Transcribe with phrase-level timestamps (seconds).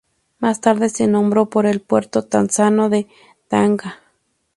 [0.39, 3.05] Más tarde se nombró por el puerto tanzano de
[3.47, 3.99] Tanga.